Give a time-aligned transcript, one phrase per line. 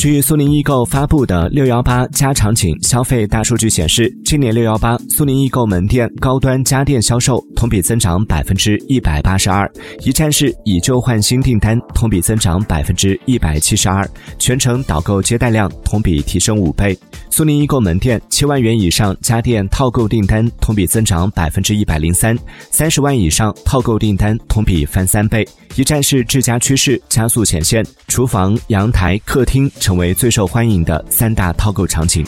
[0.00, 9.70] 据苏宁易购发布的“六幺八加场景”消费大数据显示，今年六幺八，苏宁易购门店高端家电销售同比增长百分之一百八十二，
[10.02, 14.08] 一站式以旧换新订单同比增长百分之一百七十二，
[14.38, 16.98] 全程导购接待量同比提升五倍。
[17.28, 22.34] 苏宁易购门店七万元以上家电套购订单同比增长百分之一百零三，
[22.70, 25.46] 三十万以上套购订单同比翻三倍。
[25.76, 32.24] 一站式智家趋势加速显现，厨房、阳台、客厅成为最受欢迎的三大套购场景。